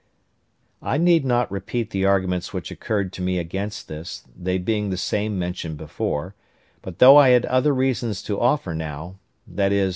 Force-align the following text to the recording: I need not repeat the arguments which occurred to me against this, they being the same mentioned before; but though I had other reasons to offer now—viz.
I 0.81 0.97
need 0.97 1.25
not 1.25 1.51
repeat 1.51 1.91
the 1.91 2.05
arguments 2.05 2.51
which 2.51 2.71
occurred 2.71 3.13
to 3.13 3.21
me 3.21 3.37
against 3.37 3.87
this, 3.87 4.23
they 4.35 4.57
being 4.57 4.89
the 4.89 4.97
same 4.97 5.37
mentioned 5.37 5.77
before; 5.77 6.33
but 6.81 6.97
though 6.97 7.17
I 7.17 7.29
had 7.29 7.45
other 7.45 7.71
reasons 7.71 8.23
to 8.23 8.39
offer 8.39 8.73
now—viz. 8.73 9.89